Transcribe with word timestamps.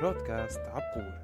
بودكاست 0.00 0.60
عبقور. 0.60 1.20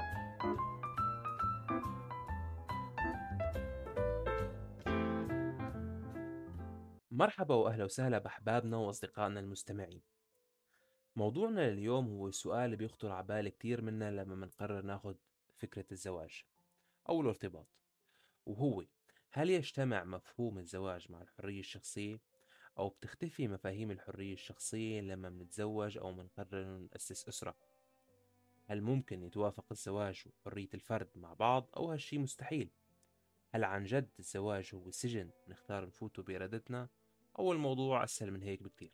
مرحبا 7.11 7.55
وأهلا 7.55 7.85
وسهلا 7.85 8.19
بأحبابنا 8.19 8.77
وأصدقائنا 8.77 9.41
المستمعين. 9.41 10.03
موضوعنا 11.17 11.71
لليوم 11.71 12.09
هو 12.09 12.31
سؤال 12.31 12.77
بيخطر 12.77 13.13
على 13.13 13.27
بال 13.27 13.49
كتير 13.49 13.83
منا 13.83 14.11
لما 14.11 14.35
منقرر 14.35 14.83
ناخد 14.83 15.17
فكرة 15.57 15.87
الزواج 15.93 16.45
أو 17.09 17.21
الارتباط 17.21 17.69
وهو 18.47 18.85
هل 19.31 19.51
يجتمع 19.51 20.05
مفهوم 20.05 20.59
الزواج 20.59 21.13
مع 21.13 21.23
الحرية 21.23 21.61
الشخصية؟ 21.61 22.21
أو 22.79 22.89
بتختفي 22.89 23.49
مفاهيم 23.49 23.91
الحرية 23.91 24.33
الشخصية 24.33 25.01
لما 25.01 25.31
منتزوج 25.31 25.99
أو 25.99 26.13
منقرر 26.13 26.79
نأسس 26.93 27.29
أسرة؟ 27.29 27.76
هل 28.69 28.83
ممكن 28.83 29.23
يتوافق 29.23 29.65
الزواج 29.71 30.25
وحرية 30.27 30.69
الفرد 30.75 31.09
مع 31.15 31.35
بعض 31.35 31.71
أو 31.77 31.91
هالشي 31.91 32.19
مستحيل؟ 32.19 32.71
هل 33.51 33.65
عن 33.65 33.85
جد 33.85 34.11
الزواج 34.19 34.71
هو 34.75 34.91
سجن 34.91 35.31
نختار 35.49 35.87
نفوته 35.87 36.23
بإرادتنا 36.23 36.89
أو 37.39 37.53
الموضوع 37.53 38.05
أسهل 38.05 38.31
من 38.31 38.43
هيك 38.43 38.63
بكتير؟ 38.63 38.93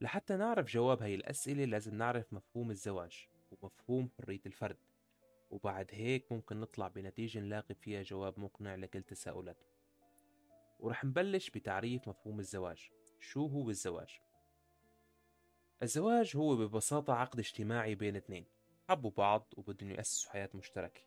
لحتى 0.00 0.36
نعرف 0.36 0.66
جواب 0.66 1.02
هاي 1.02 1.14
الأسئلة 1.14 1.64
لازم 1.64 1.94
نعرف 1.94 2.32
مفهوم 2.32 2.70
الزواج 2.70 3.28
ومفهوم 3.50 4.10
حرية 4.18 4.40
الفرد 4.46 4.78
وبعد 5.50 5.90
هيك 5.92 6.32
ممكن 6.32 6.60
نطلع 6.60 6.88
بنتيجة 6.88 7.38
نلاقي 7.38 7.74
فيها 7.74 8.02
جواب 8.02 8.40
مقنع 8.40 8.74
لكل 8.74 9.02
تساؤلاتنا. 9.02 9.68
ورح 10.78 11.04
نبلش 11.04 11.50
بتعريف 11.50 12.08
مفهوم 12.08 12.40
الزواج 12.40 12.90
شو 13.20 13.46
هو 13.46 13.70
الزواج؟ 13.70 14.20
الزواج 15.82 16.36
هو 16.36 16.56
ببساطة 16.56 17.12
عقد 17.12 17.38
اجتماعي 17.38 17.94
بين 17.94 18.16
اثنين 18.16 18.46
حبوا 18.88 19.10
بعض 19.10 19.54
وبدهم 19.56 19.90
يأسسوا 19.90 20.32
حياة 20.32 20.50
مشتركة. 20.54 21.00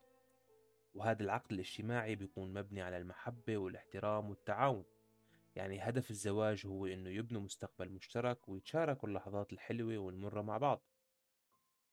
وهذا 0.94 1.22
العقد 1.22 1.52
الاجتماعي 1.52 2.14
بيكون 2.14 2.52
مبني 2.52 2.82
على 2.82 2.96
المحبة 2.96 3.56
والاحترام 3.56 4.30
والتعاون. 4.30 4.84
يعني 5.56 5.80
هدف 5.80 6.10
الزواج 6.10 6.66
هو 6.66 6.86
إنه 6.86 7.10
يبنوا 7.10 7.40
مستقبل 7.40 7.90
مشترك 7.90 8.48
ويتشاركوا 8.48 9.08
اللحظات 9.08 9.52
الحلوة 9.52 9.98
والمرة 9.98 10.42
مع 10.42 10.58
بعض. 10.58 10.82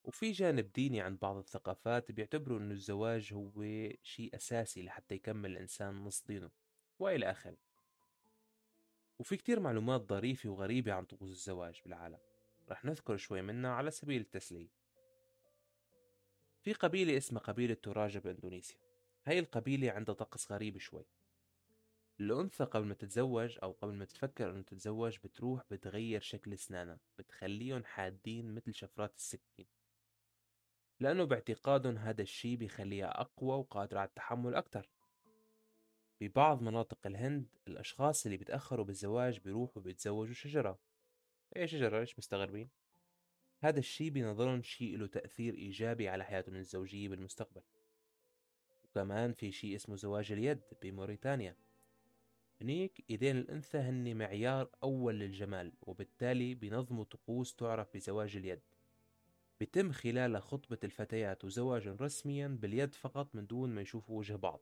وفي 0.04 0.32
جانب 0.32 0.72
ديني 0.72 1.00
عند 1.00 1.18
بعض 1.18 1.36
الثقافات 1.36 2.12
بيعتبروا 2.12 2.58
إنه 2.58 2.74
الزواج 2.74 3.32
هو 3.32 3.62
شيء 4.02 4.36
أساسي 4.36 4.82
لحتى 4.82 5.14
يكمل 5.14 5.50
الإنسان 5.50 5.94
نص 5.94 6.24
دينه 6.26 6.50
وإلى 6.98 7.30
آخره. 7.30 7.56
وفي 9.18 9.36
كتير 9.36 9.60
معلومات 9.60 10.00
ظريفة 10.08 10.48
وغريبة 10.48 10.92
عن 10.92 11.04
طقوس 11.04 11.30
الزواج 11.30 11.80
بالعالم. 11.84 12.18
رح 12.70 12.84
نذكر 12.84 13.16
شوي 13.16 13.42
منها 13.42 13.70
على 13.70 13.90
سبيل 13.90 14.20
التسلية. 14.20 14.68
في 16.62 16.72
قبيلة 16.72 17.16
اسمها 17.16 17.42
قبيلة 17.42 17.74
توراجة 17.74 18.18
بإندونيسيا. 18.18 18.78
هاي 19.24 19.38
القبيلة 19.38 19.90
عندها 19.90 20.14
طقس 20.14 20.52
غريب 20.52 20.78
شوي. 20.78 21.06
الأنثى 22.20 22.64
قبل 22.64 22.86
ما 22.86 22.94
تتزوج 22.94 23.58
أو 23.62 23.72
قبل 23.72 23.94
ما 23.94 24.04
تفكر 24.04 24.50
إنه 24.50 24.62
تتزوج 24.62 25.18
بتروح 25.24 25.62
بتغير 25.70 26.20
شكل 26.20 26.52
أسنانها 26.52 27.00
بتخليهم 27.18 27.84
حادين 27.84 28.54
مثل 28.54 28.74
شفرات 28.74 29.16
السكين. 29.16 29.66
لأنه 31.00 31.24
باعتقادهم 31.24 31.98
هذا 31.98 32.22
الشي 32.22 32.56
بيخليها 32.56 33.20
أقوى 33.20 33.56
وقادرة 33.56 33.98
على 33.98 34.08
التحمل 34.08 34.54
أكتر. 34.54 34.90
ببعض 36.20 36.62
مناطق 36.62 37.06
الهند 37.06 37.46
الأشخاص 37.68 38.26
اللي 38.26 38.36
بيتأخروا 38.36 38.84
بالزواج 38.84 39.38
بيروحوا 39.40 39.82
بيتزوجوا 39.82 40.34
شجرة. 40.34 40.78
إيه 41.56 41.66
شجرة 41.66 42.00
ليش 42.00 42.18
مستغربين؟ 42.18 42.68
هذا 43.60 43.78
الشي 43.78 44.10
بنظرهم 44.10 44.62
شي 44.62 44.96
له 44.96 45.06
تأثير 45.06 45.54
إيجابي 45.54 46.08
على 46.08 46.24
حياتهم 46.24 46.56
الزوجية 46.56 47.08
بالمستقبل. 47.08 47.62
وكمان 48.84 49.32
في 49.32 49.52
شي 49.52 49.76
اسمه 49.76 49.96
زواج 49.96 50.32
اليد 50.32 50.60
بموريتانيا. 50.82 51.56
هنيك 52.60 53.04
إيدين 53.10 53.36
الأنثى 53.36 53.78
هن 53.78 54.16
معيار 54.16 54.70
أول 54.82 55.18
للجمال 55.18 55.72
وبالتالي 55.82 56.54
بنظموا 56.54 57.04
طقوس 57.04 57.54
تعرف 57.54 57.94
بزواج 57.94 58.36
اليد. 58.36 58.60
بتم 59.60 59.92
خلال 59.92 60.42
خطبة 60.42 60.78
الفتيات 60.84 61.44
وزواج 61.44 61.88
رسميا 61.88 62.48
باليد 62.48 62.94
فقط 62.94 63.34
من 63.34 63.46
دون 63.46 63.70
ما 63.70 63.82
يشوفوا 63.82 64.18
وجه 64.18 64.36
بعض. 64.36 64.60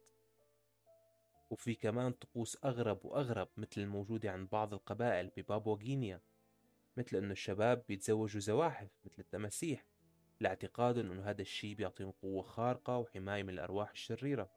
وفي 1.51 1.75
كمان 1.75 2.13
طقوس 2.13 2.59
أغرب 2.65 3.05
وأغرب 3.05 3.49
مثل 3.57 3.81
الموجودة 3.81 4.31
عند 4.31 4.49
بعض 4.51 4.75
القبائل 4.75 5.31
ببابوا 5.37 5.77
مثل 6.97 7.17
أنه 7.17 7.33
الشباب 7.33 7.85
بيتزوجوا 7.89 8.41
زواحف 8.41 8.89
مثل 9.05 9.15
التماسيح 9.19 9.87
لاعتقادهم 10.41 11.11
أنه 11.11 11.23
هذا 11.23 11.43
الشي 11.43 11.75
بيعطيهم 11.75 12.11
قوة 12.11 12.43
خارقة 12.43 12.99
وحماية 12.99 13.43
من 13.43 13.51
الأرواح 13.51 13.91
الشريرة. 13.91 14.51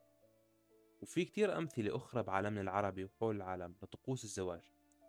وفي 1.01 1.25
كتير 1.25 1.57
أمثلة 1.57 1.95
أخرى 1.95 2.23
بعالمنا 2.23 2.61
العربي 2.61 3.03
وحول 3.03 3.35
العالم 3.35 3.75
لطقوس 3.83 4.23
الزواج. 4.23 4.61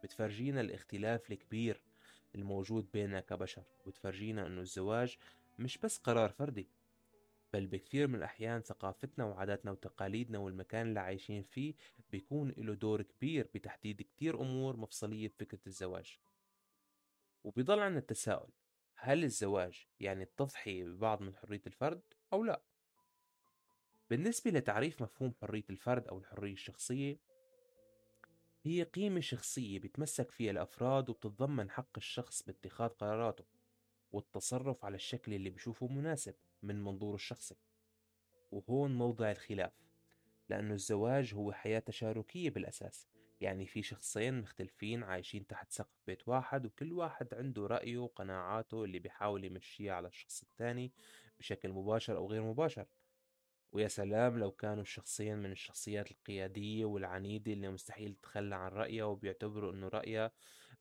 بتفرجينا 0.04 0.60
الاختلاف 0.60 1.30
الكبير 1.30 1.82
الموجود 2.34 2.90
بيننا 2.92 3.20
كبشر 3.20 3.64
وبتفرجينا 3.86 4.46
أنه 4.46 4.60
الزواج 4.60 5.16
مش 5.58 5.78
بس 5.78 5.98
قرار 5.98 6.30
فردي 6.30 6.68
بل 7.52 7.66
بكثير 7.66 8.06
من 8.06 8.14
الأحيان 8.14 8.60
ثقافتنا 8.60 9.24
وعاداتنا 9.24 9.70
وتقاليدنا 9.70 10.38
والمكان 10.38 10.88
اللي 10.88 11.00
عايشين 11.00 11.42
فيه 11.42 11.74
بيكون 12.10 12.54
له 12.56 12.74
دور 12.74 13.02
كبير 13.02 13.48
بتحديد 13.54 14.02
كتير 14.02 14.40
أمور 14.40 14.76
مفصلية 14.76 15.28
بفكرة 15.28 15.60
الزواج. 15.66 16.18
وبيضل 17.44 17.80
عنا 17.80 17.98
التساؤل 17.98 18.50
هل 18.94 19.24
الزواج 19.24 19.86
يعني 20.00 20.22
التضحية 20.22 20.84
ببعض 20.84 21.22
من 21.22 21.36
حرية 21.36 21.62
الفرد 21.66 22.02
أو 22.32 22.44
لأ؟ 22.44 22.62
بالنسبة 24.10 24.50
لتعريف 24.50 25.02
مفهوم 25.02 25.34
حرية 25.40 25.64
الفرد 25.70 26.08
أو 26.08 26.18
الحرية 26.18 26.52
الشخصية 26.52 27.20
هي 28.62 28.82
قيمة 28.82 29.20
شخصية 29.20 29.78
بيتمسك 29.78 30.30
فيها 30.30 30.50
الأفراد 30.50 31.10
وبتتضمن 31.10 31.70
حق 31.70 31.96
الشخص 31.96 32.42
باتخاذ 32.42 32.88
قراراته 32.88 33.44
والتصرف 34.12 34.84
على 34.84 34.94
الشكل 34.94 35.34
اللي 35.34 35.50
بيشوفه 35.50 35.86
مناسب 35.86 36.34
من 36.62 36.84
منظوره 36.84 37.14
الشخصي 37.14 37.56
وهون 38.50 38.94
موضع 38.94 39.30
الخلاف 39.30 39.72
لأنه 40.48 40.74
الزواج 40.74 41.34
هو 41.34 41.52
حياة 41.52 41.78
تشاركية 41.78 42.50
بالأساس 42.50 43.08
يعني 43.40 43.66
في 43.66 43.82
شخصين 43.82 44.40
مختلفين 44.40 45.02
عايشين 45.02 45.46
تحت 45.46 45.72
سقف 45.72 46.00
بيت 46.06 46.28
واحد 46.28 46.66
وكل 46.66 46.92
واحد 46.92 47.34
عنده 47.34 47.66
رأيه 47.66 47.98
وقناعاته 47.98 48.84
اللي 48.84 48.98
بيحاول 48.98 49.44
يمشيها 49.44 49.94
على 49.94 50.08
الشخص 50.08 50.42
الثاني 50.42 50.92
بشكل 51.38 51.72
مباشر 51.72 52.16
أو 52.16 52.30
غير 52.30 52.42
مباشر. 52.42 52.86
ويا 53.72 53.88
سلام 53.88 54.38
لو 54.38 54.50
كانوا 54.50 54.82
الشخصين 54.82 55.38
من 55.38 55.52
الشخصيات 55.52 56.10
القيادية 56.10 56.84
والعنيدة 56.84 57.52
اللي 57.52 57.68
مستحيل 57.68 58.14
تتخلى 58.14 58.54
عن 58.54 58.70
رأيها 58.70 59.04
وبيعتبروا 59.04 59.72
إنه 59.72 59.88
رأيها 59.88 60.30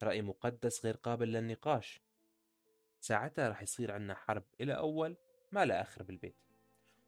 رأي 0.02 0.22
مقدس 0.22 0.84
غير 0.84 0.96
قابل 0.96 1.32
للنقاش. 1.32 2.02
ساعتها 3.00 3.48
رح 3.48 3.62
يصير 3.62 3.92
عنا 3.92 4.14
حرب 4.14 4.44
إلى 4.60 4.72
أول 4.76 5.16
ما 5.52 5.64
لا 5.64 5.80
آخر 5.82 6.02
بالبيت. 6.02 6.36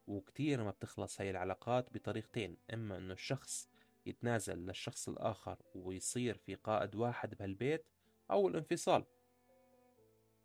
وكتير 0.07 0.65
ما 0.65 0.71
بتخلص 0.71 1.21
هاي 1.21 1.31
العلاقات 1.31 1.95
بطريقتين 1.95 2.57
إما 2.75 2.99
إنه 2.99 3.13
الشخص 3.13 3.69
يتنازل 4.07 4.59
للشخص 4.59 5.09
الآخر 5.09 5.57
ويصير 5.75 6.37
في 6.37 6.55
قائد 6.55 6.95
واحد 6.95 7.35
بهالبيت 7.35 7.87
أو 8.31 8.49
الانفصال. 8.49 9.05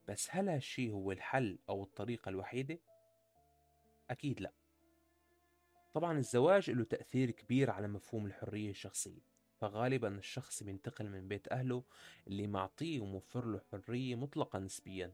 بس 0.07 0.27
هل 0.31 0.49
هالشي 0.49 0.91
هو 0.91 1.11
الحل 1.11 1.59
أو 1.69 1.83
الطريقة 1.83 2.29
الوحيدة؟ 2.29 2.79
أكيد 4.09 4.41
لأ. 4.41 4.53
طبعا 5.93 6.17
الزواج 6.17 6.69
له 6.71 6.83
تأثير 6.83 7.31
كبير 7.31 7.71
على 7.71 7.87
مفهوم 7.87 8.25
الحرية 8.25 8.69
الشخصية 8.69 9.21
فغالبا 9.57 10.17
الشخص 10.17 10.63
بينتقل 10.63 11.09
من 11.09 11.27
بيت 11.27 11.51
أهله 11.51 11.83
اللي 12.27 12.47
معطيه 12.47 12.99
وموفر 12.99 13.45
له 13.45 13.61
حرية 13.71 14.15
مطلقة 14.15 14.59
نسبيا 14.59 15.13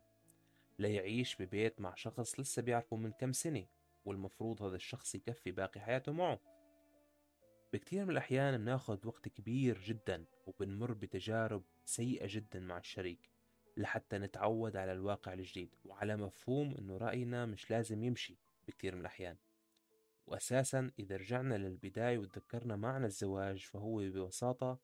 ليعيش 0.80 1.42
ببيت 1.42 1.82
مع 1.82 1.96
شخص 1.96 2.40
لسه 2.40 2.62
بيعرفه 2.62 2.96
من 2.96 3.12
كم 3.12 3.34
سنة 3.34 3.66
والمفروض 4.06 4.64
هذا 4.64 4.76
الشخص 4.76 5.16
يكفي 5.16 5.52
باقي 5.52 5.80
حياته 5.80 6.12
معه. 6.12 6.40
بكتير 7.74 8.06
من 8.06 8.12
الأحيان 8.12 8.58
بناخد 8.58 9.06
وقت 9.06 9.28
كبير 9.28 9.82
جدا 9.82 10.26
وبنمر 10.48 10.94
بتجارب 10.94 11.64
سيئة 11.86 12.26
جدا 12.30 12.60
مع 12.60 12.78
الشريك 12.78 13.30
لحتى 13.78 14.18
نتعود 14.18 14.76
على 14.76 14.94
الواقع 14.94 15.34
الجديد 15.34 15.76
وعلى 15.86 16.18
مفهوم 16.18 16.76
إنه 16.76 16.98
رأينا 16.98 17.46
مش 17.46 17.72
لازم 17.72 18.04
يمشي 18.04 18.38
بكتير 18.68 18.96
من 18.96 19.02
الأحيان. 19.02 19.38
وأساسا 20.28 20.92
إذا 21.00 21.18
رجعنا 21.18 21.56
للبداية 21.56 22.18
وتذكرنا 22.18 22.76
معنى 22.76 23.06
الزواج 23.06 23.58
فهو 23.60 23.98
ببساطة 23.98 24.80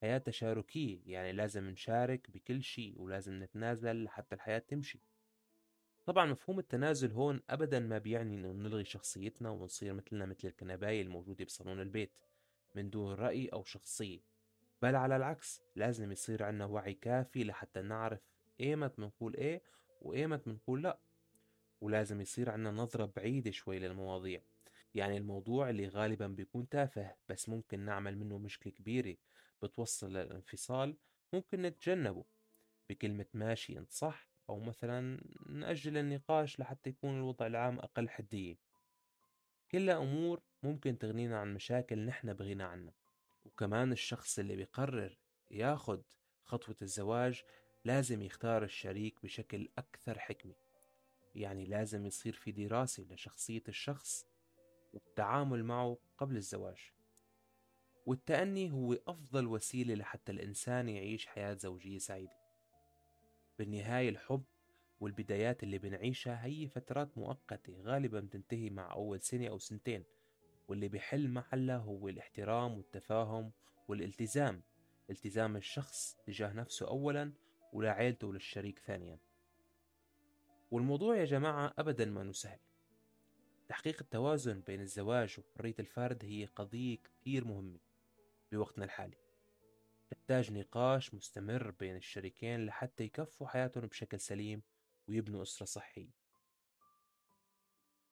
حياة 0.00 0.18
تشاركية 0.18 1.00
يعني 1.06 1.32
لازم 1.32 1.64
نشارك 1.64 2.30
بكل 2.30 2.62
شيء 2.62 3.00
ولازم 3.00 3.42
نتنازل 3.42 4.04
لحتى 4.04 4.34
الحياة 4.34 4.58
تمشي. 4.58 5.00
طبعا 6.06 6.26
مفهوم 6.26 6.58
التنازل 6.58 7.12
هون 7.12 7.40
أبدا 7.50 7.80
ما 7.80 7.98
بيعني 7.98 8.34
إنه 8.34 8.52
نلغي 8.52 8.84
شخصيتنا 8.84 9.50
ونصير 9.50 9.92
مثلنا 9.94 10.26
مثل 10.26 10.48
الكنباية 10.48 11.02
الموجودة 11.02 11.44
بصالون 11.44 11.80
البيت 11.80 12.12
من 12.74 12.90
دون 12.90 13.14
رأي 13.14 13.48
أو 13.48 13.64
شخصية. 13.64 14.20
بل 14.82 14.96
على 14.96 15.16
العكس 15.16 15.62
لازم 15.76 16.12
يصير 16.12 16.42
عنا 16.42 16.64
وعي 16.66 16.94
كافي 16.94 17.44
لحتى 17.44 17.82
نعرف 17.82 18.20
إيمت 18.60 18.98
منقول 18.98 19.34
إيه 19.34 19.62
وإيمت 20.02 20.48
منقول 20.48 20.82
لأ. 20.82 20.98
ولازم 21.80 22.20
يصير 22.20 22.50
عنا 22.50 22.70
نظرة 22.70 23.12
بعيدة 23.16 23.50
شوي 23.50 23.78
للمواضيع. 23.78 24.40
يعني 24.94 25.16
الموضوع 25.16 25.70
اللي 25.70 25.88
غالبا 25.88 26.26
بيكون 26.26 26.68
تافه 26.68 27.14
بس 27.28 27.48
ممكن 27.48 27.80
نعمل 27.80 28.18
منه 28.18 28.38
مشكلة 28.38 28.72
كبيرة 28.72 29.16
بتوصل 29.62 30.12
للانفصال 30.12 30.96
ممكن 31.32 31.62
نتجنبه. 31.62 32.24
بكلمة 32.90 33.26
ماشي 33.34 33.78
انت 33.78 33.92
صح 33.92 34.35
أو 34.48 34.60
مثلا 34.60 35.20
نأجل 35.48 35.96
النقاش 35.96 36.60
لحتى 36.60 36.90
يكون 36.90 37.16
الوضع 37.16 37.46
العام 37.46 37.78
أقل 37.78 38.08
حدية. 38.08 38.56
كلها 39.72 39.98
أمور 39.98 40.42
ممكن 40.62 40.98
تغنينا 40.98 41.38
عن 41.40 41.54
مشاكل 41.54 41.98
نحن 42.06 42.32
بغنى 42.32 42.62
عنها 42.62 42.94
وكمان 43.44 43.92
الشخص 43.92 44.38
اللي 44.38 44.56
بيقرر 44.56 45.18
ياخد 45.50 46.02
خطوة 46.44 46.76
الزواج 46.82 47.42
لازم 47.84 48.22
يختار 48.22 48.64
الشريك 48.64 49.22
بشكل 49.22 49.68
أكثر 49.78 50.18
حكمة. 50.18 50.54
يعني 51.34 51.64
لازم 51.64 52.06
يصير 52.06 52.32
في 52.32 52.52
دراسة 52.52 53.06
لشخصية 53.10 53.62
الشخص 53.68 54.26
والتعامل 54.92 55.64
معه 55.64 55.98
قبل 56.18 56.36
الزواج. 56.36 56.92
والتأني 58.06 58.72
هو 58.72 58.92
أفضل 58.92 59.46
وسيلة 59.46 59.94
لحتى 59.94 60.32
الإنسان 60.32 60.88
يعيش 60.88 61.26
حياة 61.26 61.54
زوجية 61.54 61.98
سعيدة. 61.98 62.45
بالنهاية 63.58 64.08
الحب 64.08 64.44
والبدايات 65.00 65.62
اللي 65.62 65.78
بنعيشها 65.78 66.44
هي 66.44 66.68
فترات 66.68 67.18
مؤقتة 67.18 67.80
غالبا 67.82 68.20
بتنتهي 68.20 68.70
مع 68.70 68.92
أول 68.92 69.20
سنة 69.20 69.48
أو 69.48 69.58
سنتين. 69.58 70.04
واللي 70.68 70.88
بيحل 70.88 71.30
محلها 71.30 71.76
هو 71.76 72.08
الاحترام 72.08 72.76
والتفاهم 72.76 73.52
والالتزام 73.88 74.62
التزام 75.10 75.56
الشخص 75.56 76.16
تجاه 76.26 76.52
نفسه 76.52 76.88
أولا 76.88 77.32
ولعائلته 77.72 78.26
وللشريك 78.26 78.78
ثانيا. 78.78 79.18
والموضوع 80.70 81.16
يا 81.16 81.24
جماعة 81.24 81.74
أبدا 81.78 82.04
ما 82.04 82.32
سهل. 82.32 82.58
تحقيق 83.68 83.96
التوازن 84.00 84.60
بين 84.60 84.80
الزواج 84.80 85.36
وحرية 85.38 85.74
الفرد 85.78 86.24
هي 86.24 86.44
قضية 86.44 86.96
كثير 86.96 87.44
مهمة 87.44 87.78
بوقتنا 88.52 88.84
الحالي. 88.84 89.25
تحتاج 90.10 90.52
نقاش 90.52 91.14
مستمر 91.14 91.70
بين 91.70 91.96
الشريكين 91.96 92.66
لحتى 92.66 93.04
يكفوا 93.04 93.48
حياتهم 93.48 93.86
بشكل 93.86 94.20
سليم 94.20 94.62
ويبنوا 95.08 95.42
أسرة 95.42 95.66
صحية. 95.66 96.10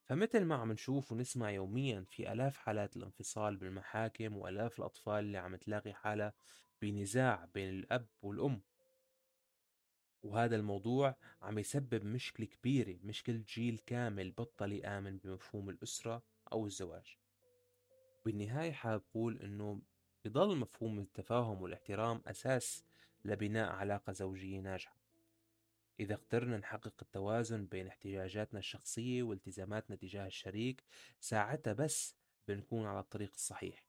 فمثل 0.05 0.43
ما 0.43 0.55
عم 0.55 0.71
نشوف 0.71 1.11
ونسمع 1.11 1.51
يوميا 1.51 2.05
في 2.09 2.31
آلاف 2.31 2.57
حالات 2.57 2.97
الانفصال 2.97 3.57
بالمحاكم 3.57 4.37
وآلاف 4.37 4.79
الأطفال 4.79 5.19
اللي 5.25 5.37
عم 5.37 5.55
تلاقي 5.55 5.93
حالها 5.93 6.33
بنزاع 6.81 7.45
بين 7.53 7.69
الأب 7.69 8.07
والأم. 8.21 8.61
وهذا 10.23 10.55
الموضوع 10.55 11.15
عم 11.41 11.59
يسبب 11.59 12.05
مشكلة 12.05 12.45
كبيرة 12.45 12.99
مشكلة 13.03 13.43
جيل 13.47 13.77
كامل 13.77 14.31
بطل 14.31 14.73
يآمن 14.73 15.17
بمفهوم 15.17 15.69
الأسرة 15.69 16.23
أو 16.51 16.65
الزواج. 16.65 17.17
بالنهاية 18.25 18.71
حاب 18.71 19.03
أقول 19.09 19.41
إنه 19.41 19.81
بضل 20.25 20.57
مفهوم 20.57 20.99
التفاهم 20.99 21.61
والاحترام 21.61 22.21
أساس 22.27 22.83
لبناء 23.25 23.71
علاقة 23.71 24.13
زوجية 24.13 24.59
ناجحة. 24.59 24.97
إذا 25.99 26.15
قدرنا 26.15 26.57
نحقق 26.57 26.93
التوازن 27.01 27.65
بين 27.65 27.87
احتياجاتنا 27.87 28.59
الشخصية 28.59 29.23
والتزاماتنا 29.23 29.95
تجاه 29.95 30.27
الشريك 30.27 30.83
ساعتها 31.19 31.73
بس 31.73 32.15
بنكون 32.47 32.85
على 32.85 32.99
الطريق 32.99 33.31
الصحيح. 33.33 33.85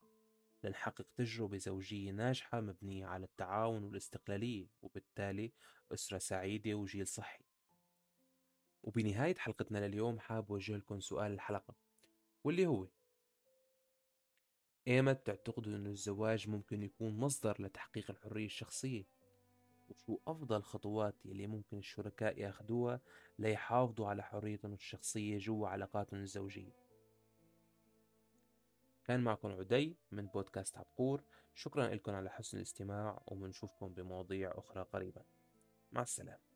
لنحقق 0.64 1.06
تجربة 1.16 1.56
زوجية 1.56 2.10
ناجحة 2.10 2.60
مبنية 2.60 3.06
على 3.06 3.24
التعاون 3.24 3.84
والاستقلالية 3.84 4.66
وبالتالي 4.82 5.52
أسرة 5.92 6.18
سعيدة 6.18 6.74
وجيل 6.74 7.06
صحي. 7.06 7.44
وبنهاية 8.82 9.34
حلقتنا 9.34 9.88
لليوم 9.88 10.18
حاب 10.18 10.52
أوجه 10.52 10.76
لكم 10.76 11.00
سؤال 11.00 11.32
الحلقة 11.32 11.74
واللي 12.44 12.66
هو 12.66 12.86
ايمت 14.88 15.26
تعتقدوا 15.26 15.76
أن 15.76 15.86
الزواج 15.86 16.48
ممكن 16.48 16.82
يكون 16.82 17.18
مصدر 17.18 17.62
لتحقيق 17.62 18.10
الحرية 18.10 18.46
الشخصية؟ 18.46 19.04
وشو 19.88 20.18
أفضل 20.26 20.62
خطوات 20.62 21.14
يلي 21.24 21.46
ممكن 21.46 21.78
الشركاء 21.78 22.38
ياخدوها 22.38 23.00
ليحافظوا 23.38 24.08
على 24.08 24.22
حريتهم 24.22 24.72
الشخصية 24.72 25.38
جوا 25.38 25.68
علاقاتهم 25.68 26.20
الزوجية؟ 26.20 26.72
كان 29.04 29.20
معكم 29.20 29.48
عدي 29.48 29.96
من 30.12 30.26
بودكاست 30.26 30.78
عبقور. 30.78 31.22
شكرا 31.54 31.94
لكم 31.94 32.12
على 32.12 32.30
حسن 32.30 32.56
الاستماع 32.56 33.22
وبنشوفكم 33.26 33.88
بمواضيع 33.88 34.52
أخرى 34.54 34.82
قريبا. 34.82 35.24
مع 35.92 36.02
السلامة. 36.02 36.55